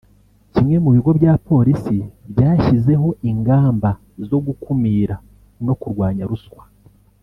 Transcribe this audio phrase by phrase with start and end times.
[0.53, 1.97] Kimwe mu bigo bya Polisi
[2.31, 3.89] byashyizeho ingamba
[4.29, 5.15] zo gukumira
[5.65, 6.63] no kurwanya ruswa